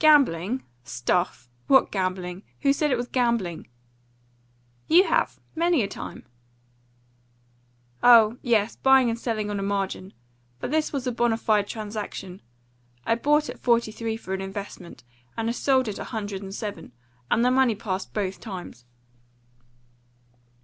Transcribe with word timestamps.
"Gambling? 0.00 0.64
Stuff! 0.82 1.48
What 1.68 1.92
gambling? 1.92 2.42
Who 2.62 2.72
said 2.72 2.90
it 2.90 2.96
was 2.96 3.06
gambling?" 3.06 3.68
"You 4.88 5.04
have; 5.04 5.38
many 5.54 5.82
a 5.84 5.86
time." 5.86 6.24
"Oh 8.02 8.38
yes, 8.42 8.74
buying 8.74 9.08
and 9.08 9.16
selling 9.16 9.50
on 9.50 9.60
a 9.60 9.62
margin. 9.62 10.14
But 10.58 10.72
this 10.72 10.92
was 10.92 11.06
a 11.06 11.12
bona 11.12 11.36
fide 11.36 11.68
transaction. 11.68 12.42
I 13.06 13.14
bought 13.14 13.48
at 13.48 13.60
forty 13.60 13.92
three 13.92 14.16
for 14.16 14.34
an 14.34 14.40
investment, 14.40 15.04
and 15.36 15.48
I 15.48 15.52
sold 15.52 15.86
at 15.88 16.00
a 16.00 16.04
hundred 16.10 16.42
and 16.42 16.52
seven; 16.52 16.90
and 17.30 17.44
the 17.44 17.50
money 17.52 17.76
passed 17.76 18.12
both 18.12 18.40
times." 18.40 18.84